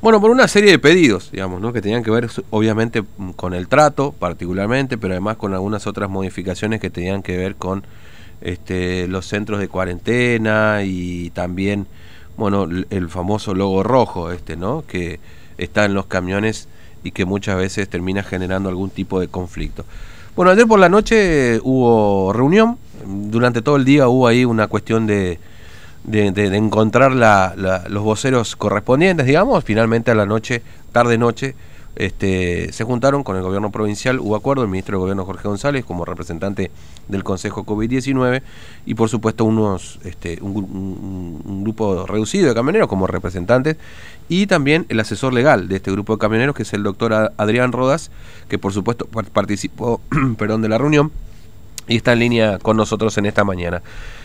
Bueno, 0.00 0.20
por 0.20 0.30
una 0.30 0.46
serie 0.46 0.70
de 0.70 0.78
pedidos, 0.78 1.32
digamos, 1.32 1.60
¿no? 1.60 1.72
que 1.72 1.82
tenían 1.82 2.04
que 2.04 2.12
ver 2.12 2.30
obviamente 2.50 3.02
con 3.34 3.54
el 3.54 3.66
trato 3.66 4.12
particularmente, 4.12 4.96
pero 4.96 5.14
además 5.14 5.36
con 5.36 5.52
algunas 5.52 5.88
otras 5.88 6.08
modificaciones 6.08 6.80
que 6.80 6.90
tenían 6.90 7.24
que 7.24 7.36
ver 7.36 7.56
con 7.56 7.82
este, 8.40 9.08
los 9.08 9.26
centros 9.26 9.58
de 9.58 9.66
cuarentena 9.66 10.82
y 10.84 11.30
también, 11.30 11.88
bueno, 12.36 12.68
el 12.88 13.08
famoso 13.08 13.52
logo 13.52 13.82
rojo, 13.82 14.30
este, 14.30 14.54
¿no? 14.54 14.84
Que 14.86 15.18
está 15.58 15.84
en 15.84 15.94
los 15.94 16.06
camiones 16.06 16.68
y 17.02 17.10
que 17.10 17.24
muchas 17.24 17.56
veces 17.56 17.88
termina 17.88 18.22
generando 18.22 18.68
algún 18.68 18.90
tipo 18.90 19.18
de 19.18 19.26
conflicto. 19.26 19.84
Bueno, 20.36 20.52
ayer 20.52 20.68
por 20.68 20.78
la 20.78 20.88
noche 20.88 21.58
hubo 21.64 22.32
reunión, 22.32 22.78
durante 23.04 23.60
todo 23.60 23.74
el 23.74 23.84
día 23.84 24.06
hubo 24.06 24.28
ahí 24.28 24.44
una 24.44 24.68
cuestión 24.68 25.08
de 25.08 25.40
de, 26.04 26.56
encontrar 26.56 27.12
los 27.88 28.02
voceros 28.02 28.56
correspondientes, 28.56 29.26
digamos, 29.26 29.64
finalmente 29.64 30.10
a 30.10 30.14
la 30.14 30.26
noche, 30.26 30.62
tarde-noche, 30.92 31.54
este, 31.96 32.72
se 32.72 32.82
juntaron 32.82 33.22
con 33.22 33.36
el 33.36 33.42
gobierno 33.42 33.70
provincial, 33.70 34.18
hubo 34.18 34.34
acuerdo, 34.34 34.64
el 34.64 34.68
ministro 34.68 34.96
de 34.96 35.00
Gobierno 35.00 35.24
Jorge 35.24 35.46
González 35.46 35.84
como 35.84 36.04
representante 36.04 36.72
del 37.06 37.22
Consejo 37.22 37.64
COVID-19 37.64 38.42
y 38.84 38.94
por 38.94 39.08
supuesto 39.08 39.44
unos, 39.44 40.00
este, 40.04 40.38
un, 40.40 41.62
grupo 41.62 42.04
reducido 42.06 42.48
de 42.48 42.54
camioneros 42.54 42.88
como 42.88 43.06
representantes 43.06 43.76
y 44.28 44.46
también 44.46 44.86
el 44.88 44.98
asesor 44.98 45.32
legal 45.32 45.68
de 45.68 45.76
este 45.76 45.92
grupo 45.92 46.14
de 46.14 46.18
camioneros 46.18 46.56
que 46.56 46.64
es 46.64 46.72
el 46.72 46.82
doctor 46.82 47.32
Adrián 47.36 47.70
Rodas, 47.70 48.10
que 48.48 48.58
por 48.58 48.72
supuesto 48.72 49.06
participó 49.32 50.00
perdón, 50.36 50.62
de 50.62 50.68
la 50.68 50.78
reunión 50.78 51.12
y 51.86 51.96
está 51.96 52.12
en 52.12 52.18
línea 52.20 52.58
con 52.58 52.76
nosotros 52.76 53.16
en 53.18 53.26
esta 53.26 53.44
mañana. 53.44 53.82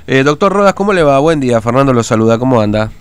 Eh, 0.08 0.24
doctor 0.24 0.54
Rodas, 0.54 0.74
¿cómo 0.74 0.94
le 0.94 1.04
va? 1.04 1.20
Buen 1.20 1.40
día, 1.40 1.62
Fernando 1.62 1.94
lo 1.94 2.04
saluda, 2.04 2.40
¿cómo 2.40 2.62
anda? 2.62 2.92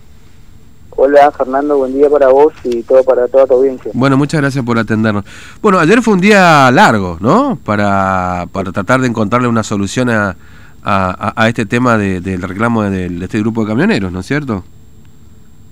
Hola 1.01 1.31
Fernando, 1.31 1.79
buen 1.79 1.95
día 1.95 2.11
para 2.11 2.27
vos 2.29 2.53
y 2.65 2.83
todo 2.83 3.05
para 3.05 3.29
toda 3.29 3.47
tu 3.47 3.55
audiencia. 3.55 3.93
Bueno, 3.95 4.17
muchas 4.17 4.41
gracias 4.41 4.65
por 4.65 4.79
atendernos. 4.79 5.25
Bueno, 5.62 5.78
ayer 5.78 6.03
fue 6.03 6.15
un 6.15 6.20
día 6.20 6.69
largo, 6.73 7.19
¿no? 7.20 7.56
Para, 7.65 8.47
para 8.50 8.73
tratar 8.73 9.00
de 9.00 9.06
encontrarle 9.06 9.47
una 9.47 9.62
solución 9.62 10.11
a, 10.11 10.37
a, 10.83 11.48
este 11.48 11.67
tema 11.67 11.98
del 11.98 12.43
reclamo 12.43 12.83
de, 12.83 13.06
este 13.22 13.39
grupo 13.41 13.62
de 13.62 13.69
camioneros, 13.69 14.11
¿no 14.11 14.20
es 14.20 14.27
cierto? 14.27 14.65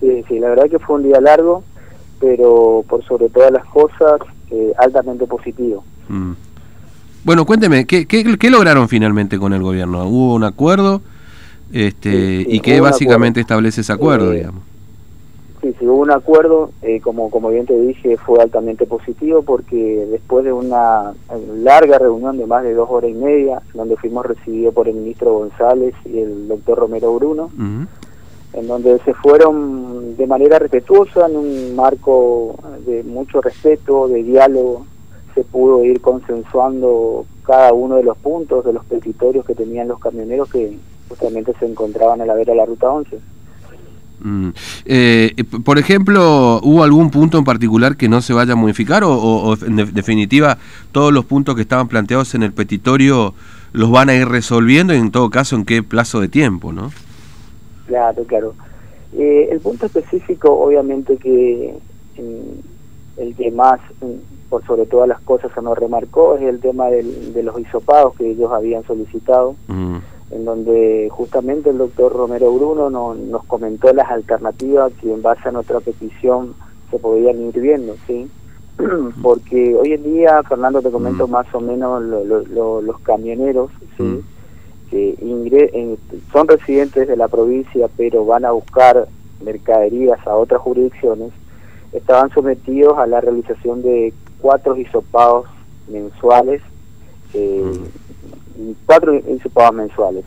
Sí, 0.01 0.25
sí, 0.29 0.39
la 0.39 0.51
verdad 0.51 0.71
que 0.71 0.79
fue 0.79 0.97
un 0.97 1.05
día 1.05 1.21
largo, 1.21 1.65
pero 2.21 2.85
por 2.89 3.05
sobre 3.05 3.29
todas 3.29 3.51
las 3.51 3.65
cosas, 3.65 4.21
eh, 4.51 4.73
altamente 4.79 5.27
positivo. 5.27 5.85
Mm. 6.09 6.33
Bueno, 7.27 7.45
cuénteme, 7.45 7.87
¿qué, 7.87 8.07
qué, 8.07 8.51
lograron 8.51 8.89
finalmente 8.89 9.37
con 9.37 9.53
el 9.53 9.61
gobierno? 9.61 10.07
¿Hubo 10.07 10.37
un 10.37 10.45
acuerdo? 10.45 11.01
Este, 11.73 12.45
¿Y 12.47 12.61
qué 12.61 12.81
básicamente 12.81 13.41
establece 13.41 13.81
ese 13.81 13.93
acuerdo, 13.93 14.33
eh, 14.33 14.37
digamos? 14.37 14.63
Sí, 15.61 15.75
sí, 15.77 15.89
hubo 15.89 16.03
un 16.03 16.13
acuerdo, 16.13 16.71
eh, 16.83 17.01
como, 17.01 17.29
como 17.29 17.49
bien 17.51 17.67
te 17.67 17.77
dije, 17.77 18.17
fue 18.17 18.41
altamente 18.41 18.87
positivo 18.87 19.43
porque 19.43 20.07
después 20.09 20.45
de 20.45 20.53
una 20.53 21.15
larga 21.65 21.99
reunión 21.99 22.39
de 22.39 22.47
más 22.47 22.63
de 22.63 22.75
dos 22.75 22.89
horas 22.89 23.11
y 23.11 23.15
media, 23.15 23.61
donde 23.75 23.97
fuimos 23.97 24.25
recibidos 24.25 24.73
por 24.73 24.87
el 24.87 24.95
ministro 24.95 25.33
González 25.33 25.97
y 26.05 26.21
el 26.21 26.47
doctor 26.47 26.79
Romero 26.79 27.13
Bruno, 27.13 27.51
en 28.53 28.69
donde 28.69 29.01
se 29.01 29.15
fueron 29.15 30.17
de 30.17 30.29
manera 30.29 30.61
respetuosa, 30.61 31.27
en 31.27 31.37
un 31.37 31.75
marco 31.75 32.55
de 32.87 33.03
mucho 33.03 33.41
respeto, 33.41 34.07
de 34.07 34.23
diálogo, 34.23 34.87
se 35.37 35.45
pudo 35.45 35.85
ir 35.85 36.01
consensuando 36.01 37.27
cada 37.45 37.75
uno 37.75 37.97
de 37.97 38.03
los 38.03 38.17
puntos 38.17 38.65
de 38.65 38.73
los 38.73 38.85
petitorios 38.87 39.45
que 39.45 39.55
tenían 39.55 39.87
los 39.87 40.01
camioneros 40.01 40.51
que 40.51 40.79
justamente 41.11 41.53
se 41.61 41.67
encontraban 41.67 42.23
a 42.23 42.27
la 42.27 42.35
vera 42.35 42.53
de 42.53 42.57
la 42.57 42.65
ruta 42.65 42.91
11. 42.91 43.19
Mm. 44.21 44.49
Eh, 44.87 45.45
por 45.63 45.79
ejemplo, 45.79 46.59
¿hubo 46.63 46.83
algún 46.83 47.11
punto 47.11 47.37
en 47.37 47.45
particular 47.45 47.99
que 47.99 48.09
no 48.09 48.23
se 48.23 48.33
vaya 48.33 48.55
a 48.55 48.57
modificar 48.57 49.03
o, 49.05 49.55
en 49.65 49.77
definitiva 49.77 50.57
todos 50.91 51.13
los 51.13 51.27
puntos 51.27 51.55
que 51.55 51.61
estaban 51.61 51.87
planteados 51.87 52.35
en 52.35 52.43
el 52.43 52.53
petitorio 52.55 53.35
los 53.75 53.91
van 53.91 54.09
a 54.09 54.15
ir 54.15 54.27
resolviendo 54.27 54.95
y 54.95 54.97
en 54.97 55.11
todo 55.11 55.29
caso 55.29 55.55
en 55.55 55.67
qué 55.67 55.83
plazo 55.83 56.19
de 56.23 56.29
tiempo, 56.29 56.73
no? 56.73 56.91
Claro, 57.87 58.25
claro. 58.25 58.55
Eh, 59.13 59.49
el 59.53 59.61
punto 59.61 59.85
específico, 59.85 60.51
obviamente 60.51 61.19
que 61.19 61.75
el 63.19 63.35
que 63.37 63.51
más 63.51 63.81
por 64.49 64.65
sobre 64.67 64.87
todas 64.87 65.09
las 65.09 65.21
cosas 65.21 65.51
se 65.55 65.63
nos 65.63 65.77
remarcó 65.77 66.37
es 66.37 66.43
el 66.43 66.61
tema 66.61 66.87
de 66.87 67.43
los 67.43 67.59
hisopados 67.59 68.15
que 68.17 68.31
ellos 68.31 68.53
habían 68.53 68.85
solicitado, 68.85 69.57
mm. 69.69 69.97
en 70.31 70.45
donde 70.45 71.09
justamente 71.11 71.71
el 71.71 71.79
doctor 71.79 72.13
Romero 72.13 72.53
Bruno 72.53 73.15
nos 73.15 73.45
comentó 73.45 73.93
las 73.93 74.11
alternativas 74.11 74.93
que 75.01 75.13
en 75.13 75.23
base 75.23 75.49
a 75.49 75.53
nuestra 75.53 75.81
petición 75.81 76.55
se 76.91 76.99
podían 76.99 77.41
ir 77.43 77.61
viendo, 77.61 77.97
¿sí? 78.07 78.31
Porque 79.23 79.75
hoy 79.75 79.93
en 79.93 80.03
día, 80.03 80.43
Fernando, 80.43 80.83
te 80.83 80.91
comento 80.91 81.27
mm. 81.27 81.31
más 81.31 81.47
o 81.55 81.61
menos 81.61 82.03
los 82.03 83.01
camioneros, 83.01 83.71
¿sí? 83.97 84.03
Mm. 84.03 84.23
que 84.91 85.99
son 86.33 86.49
residentes 86.49 87.09
de 87.09 87.17
la 87.17 87.29
provincia, 87.29 87.89
pero 87.97 88.25
van 88.25 88.45
a 88.45 88.53
buscar 88.53 89.09
mercaderías 89.45 90.25
a 90.27 90.35
otras 90.35 90.61
jurisdicciones, 90.61 91.33
estaban 91.93 92.31
sometidos 92.31 92.99
a 92.99 93.07
la 93.07 93.21
realización 93.21 93.83
de 93.83 94.13
cuatro 94.41 94.77
hisopados 94.77 95.47
mensuales, 95.89 96.63
eh, 97.35 97.63
mm. 97.65 98.71
cuatro 98.87 99.15
hisopados 99.15 99.75
mensuales. 99.75 100.25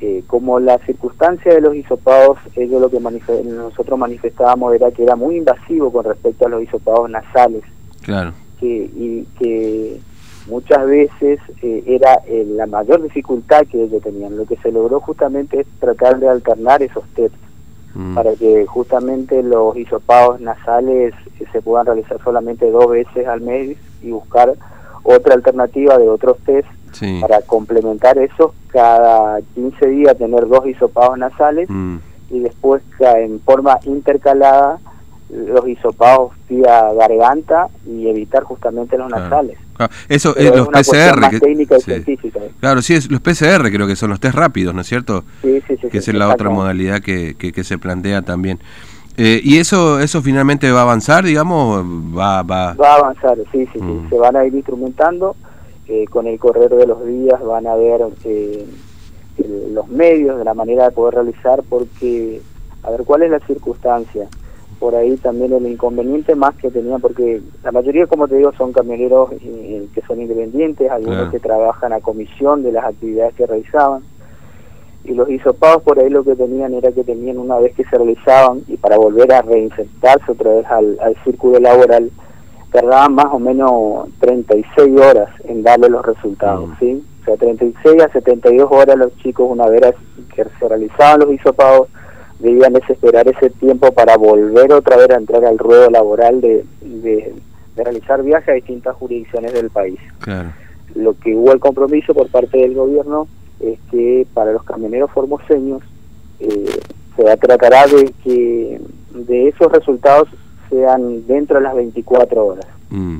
Eh, 0.00 0.24
como 0.26 0.58
la 0.58 0.78
circunstancia 0.78 1.54
de 1.54 1.60
los 1.60 1.76
hisopados, 1.76 2.38
ellos 2.56 2.80
lo 2.80 2.90
que 2.90 2.98
nosotros 3.44 3.98
manifestábamos 3.98 4.74
era 4.74 4.90
que 4.90 5.04
era 5.04 5.14
muy 5.14 5.36
invasivo 5.36 5.92
con 5.92 6.04
respecto 6.04 6.46
a 6.46 6.48
los 6.48 6.62
hisopados 6.62 7.08
nasales. 7.08 7.62
Claro. 8.00 8.32
Que, 8.58 8.90
y 8.96 9.28
que 9.38 10.00
muchas 10.48 10.86
veces 10.86 11.38
eh, 11.62 11.84
era 11.86 12.20
la 12.28 12.66
mayor 12.66 13.00
dificultad 13.02 13.64
que 13.66 13.84
ellos 13.84 14.02
tenían. 14.02 14.36
Lo 14.36 14.44
que 14.44 14.56
se 14.56 14.72
logró 14.72 14.98
justamente 14.98 15.60
es 15.60 15.66
tratar 15.78 16.18
de 16.18 16.28
alternar 16.28 16.82
esos 16.82 17.04
tests 17.14 17.38
Mm. 17.94 18.14
para 18.14 18.34
que 18.36 18.64
justamente 18.66 19.42
los 19.42 19.76
hisopados 19.76 20.40
nasales 20.40 21.12
eh, 21.38 21.44
se 21.52 21.60
puedan 21.60 21.84
realizar 21.84 22.18
solamente 22.24 22.70
dos 22.70 22.88
veces 22.90 23.26
al 23.26 23.42
mes 23.42 23.76
y 24.02 24.10
buscar 24.10 24.54
otra 25.02 25.34
alternativa 25.34 25.98
de 25.98 26.08
otros 26.08 26.38
test 26.38 26.68
para 27.20 27.40
complementar 27.42 28.18
eso, 28.18 28.54
cada 28.68 29.40
15 29.54 29.86
días 29.88 30.16
tener 30.18 30.46
dos 30.46 30.66
hisopados 30.66 31.18
nasales 31.18 31.68
mm. 31.68 31.96
y 32.30 32.40
después 32.40 32.82
en 33.00 33.40
forma 33.40 33.78
intercalada 33.84 34.78
los 35.32 35.66
hisopados 35.66 36.32
vía 36.48 36.92
garganta 36.92 37.68
y 37.86 38.08
evitar 38.08 38.42
justamente 38.44 38.98
los 38.98 39.10
nasales. 39.10 39.58
Eso 40.08 40.36
es 40.36 40.54
los 40.54 40.68
PCR. 40.68 41.40
técnica 41.40 41.78
y 41.78 41.80
científica. 41.80 42.40
Claro, 42.60 42.82
sí, 42.82 42.94
es, 42.94 43.10
los 43.10 43.20
PCR 43.20 43.70
creo 43.72 43.86
que 43.86 43.96
son 43.96 44.10
los 44.10 44.20
test 44.20 44.34
rápidos, 44.34 44.74
¿no 44.74 44.82
es 44.82 44.86
cierto? 44.86 45.24
Sí, 45.40 45.62
sí, 45.66 45.76
sí. 45.80 45.88
Que 45.88 45.98
es 45.98 46.14
la 46.14 46.28
otra 46.28 46.50
modalidad 46.50 47.00
que, 47.00 47.34
que, 47.36 47.64
se 47.64 47.78
plantea 47.78 48.22
también. 48.22 48.60
Eh, 49.16 49.40
¿Y 49.42 49.58
eso 49.58 50.00
eso 50.00 50.22
finalmente 50.22 50.70
va 50.70 50.80
a 50.80 50.82
avanzar, 50.82 51.24
digamos? 51.24 51.84
Va, 52.16 52.42
va... 52.42 52.74
va 52.74 52.94
a 52.94 52.96
avanzar, 52.96 53.36
sí, 53.50 53.66
sí, 53.72 53.78
mm. 53.80 54.08
Se 54.10 54.16
van 54.16 54.36
a 54.36 54.44
ir 54.44 54.54
instrumentando. 54.54 55.34
Eh, 55.88 56.06
con 56.08 56.26
el 56.26 56.38
correr 56.38 56.70
de 56.70 56.86
los 56.86 57.04
días 57.04 57.42
van 57.44 57.66
a 57.66 57.74
ver 57.74 58.00
eh, 58.24 58.66
los 59.72 59.88
medios, 59.88 60.38
de 60.38 60.44
la 60.44 60.54
manera 60.54 60.84
de 60.84 60.92
poder 60.92 61.14
realizar, 61.14 61.62
porque, 61.68 62.40
a 62.84 62.90
ver, 62.90 63.02
¿cuál 63.04 63.24
es 63.24 63.30
la 63.30 63.40
circunstancia? 63.40 64.28
Por 64.82 64.96
ahí 64.96 65.16
también 65.18 65.52
el 65.52 65.64
inconveniente 65.68 66.34
más 66.34 66.56
que 66.56 66.68
tenía, 66.68 66.98
porque 66.98 67.40
la 67.62 67.70
mayoría, 67.70 68.08
como 68.08 68.26
te 68.26 68.34
digo, 68.34 68.52
son 68.58 68.72
camioneros 68.72 69.30
eh, 69.30 69.86
que 69.94 70.00
son 70.02 70.20
independientes, 70.20 70.90
algunos 70.90 71.30
que 71.30 71.38
trabajan 71.38 71.92
a 71.92 72.00
comisión 72.00 72.64
de 72.64 72.72
las 72.72 72.86
actividades 72.86 73.32
que 73.34 73.46
realizaban. 73.46 74.02
Y 75.04 75.14
los 75.14 75.30
hisopados 75.30 75.84
por 75.84 76.00
ahí 76.00 76.10
lo 76.10 76.24
que 76.24 76.34
tenían 76.34 76.74
era 76.74 76.90
que 76.90 77.04
tenían 77.04 77.38
una 77.38 77.60
vez 77.60 77.76
que 77.76 77.84
se 77.84 77.96
realizaban 77.96 78.62
y 78.66 78.76
para 78.76 78.96
volver 78.96 79.32
a 79.32 79.42
reinsertarse 79.42 80.32
otra 80.32 80.52
vez 80.52 80.66
al, 80.66 81.16
círculo 81.22 81.60
laboral, 81.60 82.10
tardaban 82.72 83.14
más 83.14 83.26
o 83.30 83.38
menos 83.38 84.08
36 84.18 85.00
horas 85.00 85.28
en 85.44 85.62
darle 85.62 85.90
los 85.90 86.04
resultados, 86.04 86.68
mm. 86.70 86.78
¿sí? 86.80 87.04
O 87.20 87.24
sea, 87.24 87.36
36 87.36 88.02
a 88.02 88.08
72 88.08 88.68
horas 88.68 88.96
los 88.96 89.16
chicos 89.18 89.46
una 89.48 89.68
vez 89.68 89.94
que 90.34 90.42
se 90.58 90.68
realizaban 90.68 91.20
los 91.20 91.32
hisopados 91.32 91.86
debían 92.42 92.72
desesperar 92.72 93.28
ese 93.28 93.50
tiempo 93.50 93.92
para 93.92 94.16
volver 94.16 94.72
otra 94.72 94.96
vez 94.96 95.10
a 95.10 95.16
entrar 95.16 95.44
al 95.44 95.58
ruedo 95.58 95.88
laboral 95.90 96.40
de, 96.40 96.64
de, 96.80 97.34
realizar 97.76 98.22
viajes 98.22 98.48
a 98.48 98.52
distintas 98.52 98.96
jurisdicciones 98.96 99.52
del 99.54 99.70
país. 99.70 99.98
Lo 100.94 101.14
que 101.18 101.34
hubo 101.34 101.52
el 101.52 101.60
compromiso 101.60 102.12
por 102.12 102.28
parte 102.28 102.58
del 102.58 102.74
gobierno 102.74 103.28
es 103.60 103.78
que 103.90 104.26
para 104.34 104.52
los 104.52 104.64
camioneros 104.64 105.10
formoseños 105.12 105.82
eh, 106.40 106.80
se 107.16 107.36
tratará 107.36 107.86
de 107.86 108.12
que 108.24 108.80
de 109.14 109.48
esos 109.48 109.70
resultados 109.70 110.28
sean 110.68 111.26
dentro 111.26 111.58
de 111.58 111.62
las 111.62 111.74
24 111.74 112.44
horas. 112.44 112.66
Mm. 112.90 113.18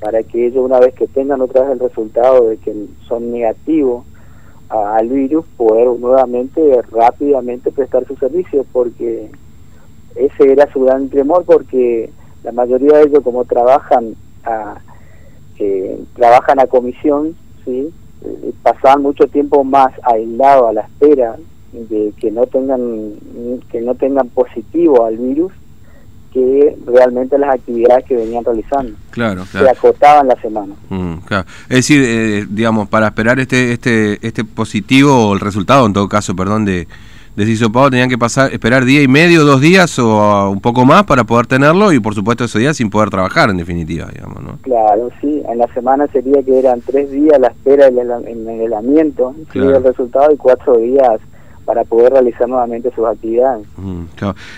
Para 0.00 0.22
que 0.22 0.46
ellos 0.46 0.64
una 0.64 0.80
vez 0.80 0.94
que 0.94 1.08
tengan 1.08 1.40
otra 1.40 1.62
vez 1.62 1.72
el 1.72 1.80
resultado 1.80 2.48
de 2.48 2.56
que 2.56 2.72
son 3.08 3.32
negativos 3.32 4.04
al 4.72 5.08
virus 5.08 5.44
poder 5.56 5.86
nuevamente 6.00 6.80
rápidamente 6.90 7.70
prestar 7.70 8.06
su 8.06 8.16
servicio 8.16 8.64
porque 8.72 9.30
ese 10.14 10.52
era 10.52 10.70
su 10.72 10.80
gran 10.80 11.08
temor 11.10 11.44
porque 11.44 12.10
la 12.42 12.52
mayoría 12.52 12.98
de 12.98 13.04
ellos 13.04 13.20
como 13.22 13.44
trabajan 13.44 14.14
a, 14.44 14.76
eh, 15.58 16.02
trabajan 16.14 16.58
a 16.58 16.66
comisión, 16.66 17.36
¿sí? 17.64 17.92
Eh, 18.24 18.52
pasaban 18.62 19.02
mucho 19.02 19.26
tiempo 19.26 19.62
más 19.62 19.92
aislados 20.02 20.70
a 20.70 20.72
la 20.72 20.80
espera 20.82 21.36
de 21.72 22.12
que 22.18 22.30
no 22.30 22.46
tengan 22.46 23.12
que 23.70 23.80
no 23.80 23.94
tengan 23.94 24.28
positivo 24.28 25.04
al 25.04 25.16
virus 25.16 25.52
que 26.32 26.76
realmente 26.86 27.38
las 27.38 27.54
actividades 27.54 28.04
que 28.04 28.16
venían 28.16 28.44
realizando. 28.44 28.92
Claro, 29.10 29.44
Se 29.44 29.68
acotaban 29.68 30.28
la 30.28 30.36
semana. 30.36 30.74
Mm, 30.88 31.14
es 31.68 31.76
decir, 31.76 32.02
eh, 32.04 32.46
digamos, 32.48 32.88
para 32.88 33.08
esperar 33.08 33.38
este 33.38 33.72
este 33.72 34.18
este 34.26 34.44
positivo 34.44 35.28
o 35.28 35.34
el 35.34 35.40
resultado, 35.40 35.86
en 35.86 35.92
todo 35.92 36.08
caso, 36.08 36.34
perdón, 36.34 36.64
de, 36.64 36.86
de 37.36 37.44
hisopado 37.44 37.90
tenían 37.90 38.08
que 38.08 38.18
pasar 38.18 38.52
esperar 38.52 38.84
día 38.84 39.02
y 39.02 39.08
medio, 39.08 39.44
dos 39.44 39.60
días 39.60 39.98
o 39.98 40.50
un 40.50 40.60
poco 40.60 40.84
más 40.84 41.04
para 41.04 41.24
poder 41.24 41.46
tenerlo 41.46 41.92
y 41.92 42.00
por 42.00 42.14
supuesto 42.14 42.44
ese 42.44 42.58
día 42.58 42.74
sin 42.74 42.90
poder 42.90 43.10
trabajar 43.10 43.50
en 43.50 43.56
definitiva, 43.56 44.08
digamos, 44.12 44.42
¿no? 44.42 44.58
Claro, 44.62 45.10
sí, 45.20 45.42
en 45.48 45.58
la 45.58 45.66
semana 45.74 46.06
sería 46.08 46.42
que 46.42 46.58
eran 46.58 46.80
tres 46.80 47.10
días 47.10 47.38
la 47.38 47.48
espera 47.48 47.90
del 47.90 48.10
envenenamiento, 48.26 49.34
claro. 49.48 49.76
el 49.76 49.84
resultado 49.84 50.32
y 50.32 50.36
cuatro 50.36 50.76
días 50.76 51.20
para 51.64 51.84
poder 51.84 52.12
realizar 52.12 52.48
nuevamente 52.48 52.90
sus 52.94 53.06
actividades. 53.06 53.66
Mm, 53.76 54.04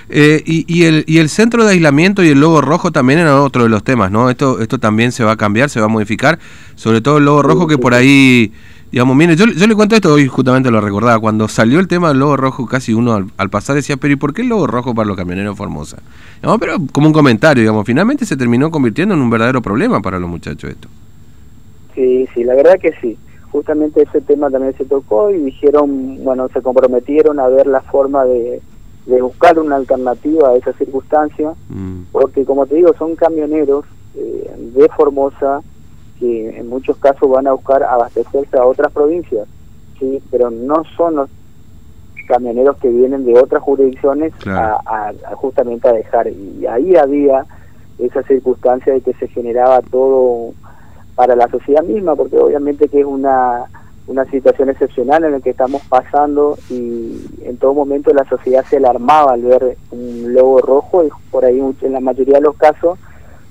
eh, 0.08 0.42
y, 0.44 0.64
y, 0.66 0.84
el, 0.84 1.04
y 1.06 1.18
el 1.18 1.28
centro 1.28 1.64
de 1.64 1.72
aislamiento 1.72 2.24
y 2.24 2.28
el 2.28 2.40
logo 2.40 2.60
rojo 2.60 2.92
también 2.92 3.18
eran 3.18 3.34
otro 3.34 3.64
de 3.64 3.68
los 3.68 3.84
temas, 3.84 4.10
¿no? 4.10 4.30
Esto, 4.30 4.60
esto 4.60 4.78
también 4.78 5.12
se 5.12 5.24
va 5.24 5.32
a 5.32 5.36
cambiar, 5.36 5.68
se 5.68 5.80
va 5.80 5.86
a 5.86 5.88
modificar, 5.88 6.38
sobre 6.76 7.00
todo 7.00 7.18
el 7.18 7.24
logo 7.24 7.42
rojo 7.42 7.66
que 7.66 7.76
por 7.76 7.92
ahí, 7.92 8.52
digamos, 8.90 9.16
mire, 9.16 9.36
yo, 9.36 9.46
yo 9.46 9.66
le 9.66 9.74
cuento 9.74 9.94
esto, 9.94 10.14
hoy 10.14 10.26
justamente 10.26 10.70
lo 10.70 10.80
recordaba, 10.80 11.18
cuando 11.18 11.46
salió 11.46 11.78
el 11.78 11.88
tema 11.88 12.08
del 12.08 12.18
logo 12.18 12.36
rojo, 12.36 12.66
casi 12.66 12.94
uno 12.94 13.28
al, 13.36 13.50
pasar 13.50 13.76
decía, 13.76 13.98
pero 13.98 14.14
¿y 14.14 14.16
por 14.16 14.32
qué 14.32 14.42
el 14.42 14.48
logo 14.48 14.66
rojo 14.66 14.94
para 14.94 15.06
los 15.06 15.16
camioneros 15.16 15.56
Formosa? 15.56 15.98
Pero 16.58 16.76
como 16.92 17.08
un 17.08 17.12
comentario, 17.12 17.62
digamos, 17.62 17.84
finalmente 17.84 18.24
se 18.24 18.36
terminó 18.36 18.70
convirtiendo 18.70 19.14
en 19.14 19.20
un 19.20 19.30
verdadero 19.30 19.60
problema 19.60 20.00
para 20.00 20.18
los 20.18 20.30
muchachos 20.30 20.70
esto. 20.70 20.88
Sí, 21.94 22.26
sí, 22.34 22.42
la 22.42 22.54
verdad 22.54 22.78
que 22.80 22.92
sí 23.00 23.16
justamente 23.54 24.02
ese 24.02 24.20
tema 24.20 24.50
también 24.50 24.76
se 24.76 24.84
tocó 24.84 25.30
y 25.30 25.38
dijeron, 25.38 26.24
bueno, 26.24 26.48
se 26.48 26.60
comprometieron 26.60 27.38
a 27.38 27.46
ver 27.46 27.68
la 27.68 27.82
forma 27.82 28.24
de, 28.24 28.60
buscar 29.20 29.60
una 29.60 29.76
alternativa 29.76 30.48
a 30.48 30.56
esa 30.56 30.72
circunstancia, 30.72 31.52
mm. 31.68 32.06
porque 32.10 32.44
como 32.44 32.66
te 32.66 32.74
digo, 32.74 32.92
son 32.98 33.14
camioneros 33.14 33.84
eh, 34.16 34.52
de 34.74 34.88
Formosa 34.88 35.60
que 36.18 36.58
en 36.58 36.68
muchos 36.68 36.96
casos 36.96 37.30
van 37.30 37.46
a 37.46 37.52
buscar 37.52 37.84
abastecerse 37.84 38.58
a 38.58 38.64
otras 38.64 38.90
provincias, 38.90 39.46
sí, 40.00 40.20
pero 40.32 40.50
no 40.50 40.82
son 40.96 41.14
los 41.14 41.30
camioneros 42.26 42.76
que 42.78 42.88
vienen 42.88 43.24
de 43.24 43.38
otras 43.38 43.62
jurisdicciones 43.62 44.32
a, 44.48 45.12
justamente 45.34 45.86
a 45.86 45.92
dejar. 45.92 46.26
Y 46.26 46.66
ahí 46.66 46.96
había 46.96 47.44
esa 48.00 48.24
circunstancia 48.24 48.94
de 48.94 49.00
que 49.00 49.12
se 49.12 49.28
generaba 49.28 49.80
todo 49.82 50.54
para 51.14 51.36
la 51.36 51.48
sociedad 51.48 51.82
misma, 51.82 52.16
porque 52.16 52.38
obviamente 52.38 52.88
que 52.88 53.00
es 53.00 53.06
una, 53.06 53.66
una 54.06 54.24
situación 54.26 54.68
excepcional 54.68 55.24
en 55.24 55.32
la 55.32 55.40
que 55.40 55.50
estamos 55.50 55.82
pasando 55.88 56.58
y 56.68 57.20
en 57.42 57.56
todo 57.56 57.74
momento 57.74 58.12
la 58.12 58.28
sociedad 58.28 58.64
se 58.68 58.76
alarmaba 58.76 59.32
al 59.32 59.42
ver 59.42 59.76
un 59.90 60.34
logo 60.34 60.58
rojo 60.60 61.04
y 61.04 61.08
por 61.30 61.44
ahí 61.44 61.58
en 61.58 61.92
la 61.92 62.00
mayoría 62.00 62.34
de 62.34 62.42
los 62.42 62.56
casos 62.56 62.98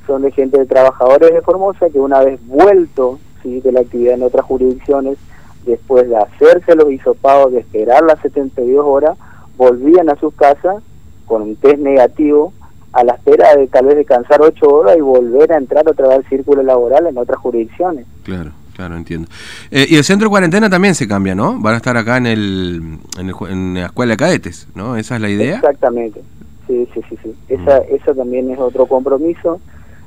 son 0.05 0.21
de 0.21 0.31
gente 0.31 0.59
de 0.59 0.65
trabajadores 0.65 1.33
de 1.33 1.41
Formosa 1.41 1.89
que 1.89 1.99
una 1.99 2.19
vez 2.23 2.39
vuelto 2.45 3.19
¿sí? 3.41 3.61
de 3.61 3.71
la 3.71 3.81
actividad 3.81 4.15
en 4.15 4.23
otras 4.23 4.45
jurisdicciones, 4.45 5.17
después 5.65 6.07
de 6.09 6.17
hacerse 6.17 6.75
los 6.75 6.91
hisopados, 6.91 7.53
de 7.53 7.59
esperar 7.59 8.03
las 8.03 8.19
72 8.19 8.85
horas, 8.85 9.17
volvían 9.57 10.09
a 10.09 10.15
sus 10.17 10.33
casas 10.33 10.83
con 11.25 11.41
un 11.41 11.55
test 11.55 11.79
negativo 11.79 12.53
a 12.93 13.03
la 13.03 13.13
espera 13.13 13.55
de 13.55 13.67
tal 13.67 13.87
vez 13.87 13.97
descansar 13.97 14.41
ocho 14.41 14.67
horas 14.67 14.95
y 14.97 15.01
volver 15.01 15.51
a 15.51 15.57
entrar 15.57 15.87
otra 15.87 16.07
vez 16.07 16.17
al 16.17 16.29
círculo 16.29 16.61
laboral 16.61 17.07
en 17.07 17.17
otras 17.17 17.39
jurisdicciones. 17.39 18.05
Claro, 18.23 18.51
claro, 18.75 18.95
entiendo. 18.95 19.27
Eh, 19.71 19.87
y 19.89 19.95
el 19.95 20.03
centro 20.03 20.27
de 20.27 20.29
cuarentena 20.29 20.69
también 20.69 20.93
se 20.93 21.07
cambia, 21.07 21.33
¿no? 21.33 21.59
Van 21.59 21.73
a 21.73 21.77
estar 21.77 21.97
acá 21.97 22.17
en, 22.17 22.27
el, 22.27 22.99
en, 23.17 23.73
la 23.73 23.87
escuela 23.87 24.13
de 24.13 24.17
cadetes, 24.17 24.67
¿no? 24.75 24.95
¿Esa 24.95 25.15
es 25.15 25.21
la 25.21 25.29
idea? 25.29 25.55
Exactamente, 25.55 26.21
sí, 26.67 26.87
sí, 26.93 27.01
sí. 27.09 27.17
sí. 27.23 27.35
Esa, 27.49 27.79
mm. 27.79 27.95
Eso 27.95 28.13
también 28.13 28.51
es 28.51 28.59
otro 28.59 28.85
compromiso 28.85 29.59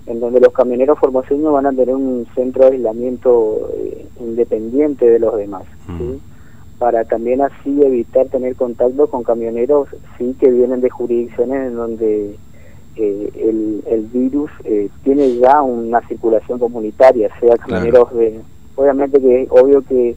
en 0.06 0.20
donde 0.20 0.40
los 0.40 0.52
camioneros 0.52 0.98
formoseños 1.00 1.52
van 1.52 1.66
a 1.66 1.72
tener 1.72 1.94
un 1.94 2.24
centro 2.36 2.66
de 2.66 2.76
aislamiento 2.76 3.68
eh, 3.76 4.06
independiente 4.20 5.10
de 5.10 5.18
los 5.18 5.36
demás, 5.36 5.64
¿sí? 5.86 6.04
Mm. 6.04 6.78
para 6.78 7.04
también 7.04 7.42
así 7.42 7.82
evitar 7.82 8.26
tener 8.28 8.54
contacto 8.54 9.08
con 9.08 9.24
camioneros 9.24 9.88
sí 10.16 10.36
que 10.38 10.52
vienen 10.52 10.80
de 10.80 10.90
jurisdicciones 10.90 11.66
en 11.66 11.74
donde 11.74 12.36
el, 12.96 13.82
el, 13.86 14.06
virus 14.12 14.50
eh, 14.64 14.88
tiene 15.04 15.36
ya 15.36 15.62
una 15.62 16.00
circulación 16.08 16.58
comunitaria, 16.58 17.30
sea 17.40 17.56
camioneros 17.56 18.12
de... 18.14 18.40
Obviamente 18.74 19.20
que 19.20 19.46
obvio 19.50 19.82
que, 19.82 20.16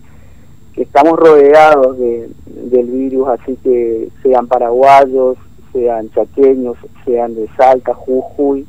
estamos 0.75 1.19
rodeados 1.19 1.97
de, 1.97 2.29
del 2.45 2.87
virus, 2.87 3.27
así 3.27 3.57
que 3.61 4.07
sean 4.23 4.47
paraguayos, 4.47 5.37
sean 5.73 6.09
chaqueños, 6.11 6.77
sean 7.05 7.35
de 7.35 7.49
Salta, 7.57 7.93
Jujuy, 7.93 8.65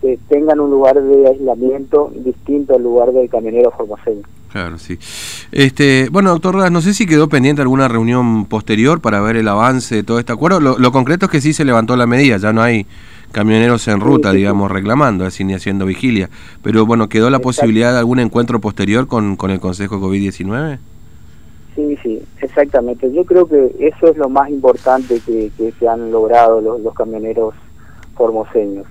que 0.00 0.18
tengan 0.28 0.60
un 0.60 0.70
lugar 0.70 1.02
de 1.02 1.28
aislamiento 1.28 2.12
distinto 2.14 2.76
al 2.76 2.82
lugar 2.82 3.12
del 3.12 3.28
camionero 3.28 3.72
formoseño. 3.72 4.22
Claro, 4.52 4.78
sí. 4.78 4.98
Este, 5.50 6.08
bueno, 6.10 6.30
doctor 6.30 6.54
Rodas, 6.54 6.70
no 6.70 6.80
sé 6.80 6.94
si 6.94 7.06
quedó 7.06 7.28
pendiente 7.28 7.62
alguna 7.62 7.88
reunión 7.88 8.44
posterior 8.44 9.00
para 9.00 9.20
ver 9.20 9.36
el 9.36 9.48
avance 9.48 9.96
de 9.96 10.02
todo 10.04 10.20
este 10.20 10.32
acuerdo. 10.32 10.60
Lo, 10.60 10.78
lo 10.78 10.92
concreto 10.92 11.26
es 11.26 11.32
que 11.32 11.40
sí 11.40 11.52
se 11.52 11.64
levantó 11.64 11.96
la 11.96 12.06
medida, 12.06 12.36
ya 12.36 12.52
no 12.52 12.62
hay 12.62 12.86
camioneros 13.32 13.88
en 13.88 14.00
ruta, 14.00 14.32
digamos, 14.32 14.70
reclamando, 14.70 15.24
así 15.24 15.44
ni 15.44 15.54
haciendo 15.54 15.86
vigilia. 15.86 16.30
Pero 16.62 16.86
bueno, 16.86 17.08
¿quedó 17.08 17.30
la 17.30 17.40
posibilidad 17.40 17.92
de 17.92 17.98
algún 17.98 18.20
encuentro 18.20 18.60
posterior 18.60 19.06
con, 19.06 19.36
con 19.36 19.50
el 19.50 19.60
Consejo 19.60 20.00
COVID-19? 20.00 20.78
Sí, 21.74 21.96
sí, 22.02 22.22
exactamente. 22.40 23.10
Yo 23.12 23.24
creo 23.24 23.46
que 23.46 23.74
eso 23.78 24.08
es 24.08 24.16
lo 24.16 24.28
más 24.28 24.50
importante 24.50 25.20
que, 25.24 25.50
que 25.56 25.72
se 25.72 25.88
han 25.88 26.10
logrado 26.10 26.60
los, 26.60 26.80
los 26.80 26.94
camioneros 26.94 27.54
formoseños, 28.14 28.86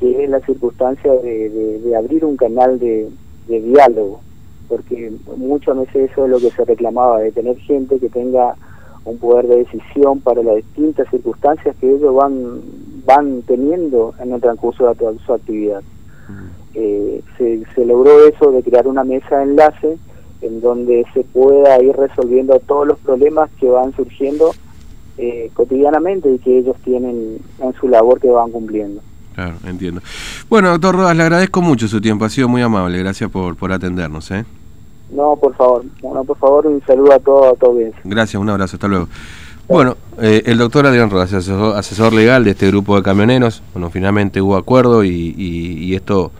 que 0.00 0.24
es 0.24 0.30
la 0.30 0.40
circunstancia 0.40 1.12
de, 1.12 1.80
de, 1.80 1.96
abrir 1.96 2.24
un 2.24 2.36
canal 2.36 2.78
de, 2.78 3.10
de 3.46 3.60
diálogo, 3.60 4.20
porque 4.68 5.12
muchas 5.36 5.76
veces 5.76 6.10
eso 6.10 6.24
es 6.24 6.30
lo 6.30 6.40
que 6.40 6.50
se 6.50 6.64
reclamaba, 6.64 7.20
de 7.20 7.30
tener 7.30 7.58
gente 7.58 7.98
que 7.98 8.08
tenga 8.08 8.54
un 9.04 9.18
poder 9.18 9.46
de 9.46 9.58
decisión 9.58 10.20
para 10.20 10.42
las 10.42 10.56
distintas 10.56 11.08
circunstancias 11.10 11.76
que 11.78 11.90
ellos 11.90 12.14
van 12.14 12.62
van 13.04 13.42
teniendo 13.42 14.14
en 14.20 14.32
el 14.32 14.40
transcurso 14.40 14.92
de 14.92 15.18
su 15.24 15.32
actividad. 15.32 15.82
Eh, 16.74 17.22
se, 17.38 17.84
logró 17.84 18.26
eso 18.26 18.50
de 18.50 18.62
crear 18.62 18.88
una 18.88 19.04
mesa 19.04 19.38
de 19.38 19.44
enlace 19.44 19.96
en 20.42 20.60
donde 20.60 21.06
se 21.14 21.22
pueda 21.22 21.80
ir 21.82 21.94
resolviendo 21.94 22.58
todos 22.60 22.86
los 22.86 22.98
problemas 22.98 23.48
que 23.60 23.68
van 23.68 23.94
surgiendo 23.94 24.52
eh, 25.16 25.50
cotidianamente 25.54 26.32
y 26.32 26.38
que 26.38 26.58
ellos 26.58 26.76
tienen 26.84 27.38
en 27.60 27.72
su 27.74 27.88
labor 27.88 28.20
que 28.20 28.28
van 28.28 28.50
cumpliendo. 28.50 29.00
Claro, 29.34 29.54
entiendo. 29.66 30.00
Bueno, 30.48 30.70
doctor 30.70 30.96
Rodas, 30.96 31.16
le 31.16 31.22
agradezco 31.22 31.60
mucho 31.60 31.86
su 31.88 32.00
tiempo, 32.00 32.24
ha 32.24 32.30
sido 32.30 32.48
muy 32.48 32.62
amable, 32.62 32.98
gracias 32.98 33.30
por, 33.30 33.56
por 33.56 33.72
atendernos. 33.72 34.30
¿eh? 34.30 34.44
No, 35.10 35.36
por 35.36 35.54
favor, 35.54 35.84
bueno, 36.02 36.24
por 36.24 36.36
favor, 36.38 36.66
un 36.66 36.82
saludo 36.84 37.12
a 37.12 37.18
todo, 37.18 37.50
a 37.50 37.54
todo 37.54 37.76
Gracias, 38.04 38.40
un 38.40 38.48
abrazo, 38.48 38.76
hasta 38.76 38.88
luego. 38.88 39.08
Bueno, 39.66 39.96
eh, 40.20 40.42
el 40.44 40.58
doctor 40.58 40.86
Adrián 40.86 41.08
Rodas, 41.08 41.32
asesor, 41.32 42.12
legal 42.12 42.44
de 42.44 42.50
este 42.50 42.66
grupo 42.66 42.96
de 42.96 43.02
camioneros, 43.02 43.62
bueno, 43.72 43.88
finalmente 43.88 44.42
hubo 44.42 44.56
acuerdo 44.56 45.04
y, 45.04 45.94
esto 45.94 46.32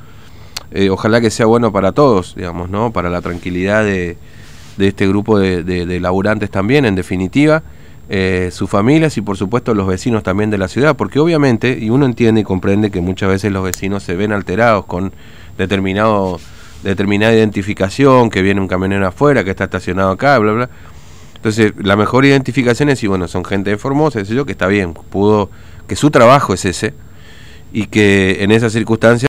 eh, 0.72 0.90
ojalá 0.90 1.22
que 1.22 1.30
sea 1.30 1.46
bueno 1.46 1.72
para 1.72 1.92
todos, 1.92 2.34
digamos, 2.34 2.68
¿no? 2.68 2.92
Para 2.92 3.08
la 3.08 3.22
tranquilidad 3.22 3.82
de, 3.82 4.18
este 4.78 5.08
grupo 5.08 5.38
de, 5.38 6.00
laburantes 6.00 6.50
también, 6.50 6.84
en 6.84 6.96
definitiva, 6.96 7.62
eh, 8.10 8.50
sus 8.52 8.68
familias 8.68 9.16
y 9.16 9.22
por 9.22 9.38
supuesto 9.38 9.72
los 9.72 9.86
vecinos 9.86 10.22
también 10.22 10.50
de 10.50 10.58
la 10.58 10.68
ciudad, 10.68 10.94
porque 10.94 11.18
obviamente, 11.18 11.78
y 11.80 11.88
uno 11.88 12.04
entiende 12.04 12.42
y 12.42 12.44
comprende 12.44 12.90
que 12.90 13.00
muchas 13.00 13.30
veces 13.30 13.50
los 13.50 13.64
vecinos 13.64 14.02
se 14.02 14.16
ven 14.16 14.32
alterados 14.32 14.84
con 14.84 15.14
determinado 15.56 16.38
determinada 16.82 17.32
identificación, 17.32 18.28
que 18.28 18.42
viene 18.42 18.60
un 18.60 18.68
camionero 18.68 19.06
afuera, 19.06 19.42
que 19.42 19.48
está 19.48 19.64
estacionado 19.64 20.10
acá, 20.10 20.38
bla, 20.38 20.52
bla 20.52 20.68
entonces, 21.44 21.74
la 21.76 21.94
mejor 21.94 22.24
identificación 22.24 22.88
es 22.88 23.00
si, 23.00 23.06
bueno, 23.06 23.28
son 23.28 23.44
gente 23.44 23.68
de 23.68 23.76
Formosa, 23.76 24.22
yo, 24.22 24.46
que 24.46 24.52
está 24.52 24.66
bien, 24.66 24.94
pudo, 24.94 25.50
que 25.86 25.94
su 25.94 26.10
trabajo 26.10 26.54
es 26.54 26.64
ese, 26.64 26.94
y 27.70 27.88
que 27.88 28.38
en 28.42 28.50
esas 28.50 28.72
circunstancias 28.72 29.20